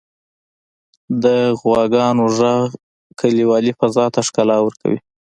[1.23, 1.25] •د
[1.61, 2.65] غواګانو ږغ
[3.19, 4.99] کلیوالي فضا ته ښکلا ورکوي.